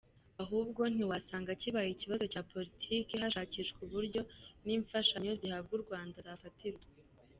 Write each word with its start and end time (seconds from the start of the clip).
Ahubwo 0.43 0.81
ntiwasanga 0.93 1.51
kibaye 1.61 1.89
ikibazo 1.91 2.23
cya 2.33 2.41
Politike 2.51 3.13
hashakishwa 3.21 3.79
uburyo 3.85 4.21
ni 4.63 4.73
imfashanyo 4.77 5.31
zihabwa 5.39 5.71
Urwanda 5.77 6.17
zafatirwa. 6.27 6.85